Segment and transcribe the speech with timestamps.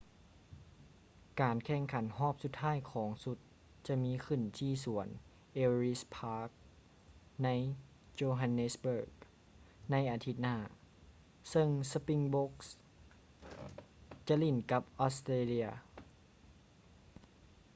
[1.41, 3.37] ການແຂ່ງຂັນຮອບສຸດທ້າຍຂອງຊຸດ
[3.87, 5.07] ຈະມີຂຶ້ນທີ່ສວນ
[5.63, 6.49] ellis park
[7.43, 7.47] ໃນ
[8.19, 9.09] johannesburg
[9.91, 10.57] ໃນອາທິດໜ້າ
[11.49, 12.67] ເຊິ່ງ springboks
[14.27, 15.69] ຈະຫຼິ້ນກັບ australia